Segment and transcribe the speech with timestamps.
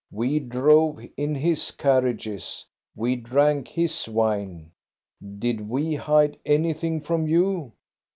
[0.11, 2.65] We drove in his carriages,
[2.95, 4.71] we drank his wine.
[5.37, 7.73] Did we hide anything from you.?